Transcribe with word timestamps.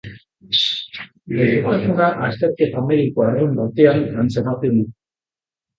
Gaixotasuna 1.33 2.09
azterketa 2.29 2.85
mediku 2.89 3.29
arrunt 3.29 3.57
batean 3.65 4.05
atzeman 4.27 4.63
dute. 4.69 4.87